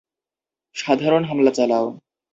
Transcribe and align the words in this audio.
সাধারণ 0.75 1.23
হামলা 1.23 1.51
চালাও। 1.51 1.85